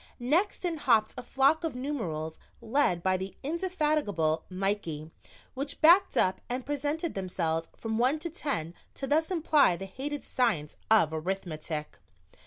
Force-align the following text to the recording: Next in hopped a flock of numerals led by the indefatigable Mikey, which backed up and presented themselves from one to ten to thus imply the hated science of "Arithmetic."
Next 0.17 0.65
in 0.65 0.77
hopped 0.77 1.13
a 1.15 1.21
flock 1.21 1.63
of 1.63 1.75
numerals 1.75 2.39
led 2.59 3.03
by 3.03 3.17
the 3.17 3.35
indefatigable 3.43 4.45
Mikey, 4.49 5.11
which 5.53 5.79
backed 5.79 6.17
up 6.17 6.41
and 6.49 6.65
presented 6.65 7.13
themselves 7.13 7.67
from 7.77 7.99
one 7.99 8.17
to 8.17 8.31
ten 8.31 8.73
to 8.95 9.05
thus 9.05 9.29
imply 9.29 9.75
the 9.75 9.85
hated 9.85 10.23
science 10.23 10.75
of 10.89 11.13
"Arithmetic." 11.13 11.99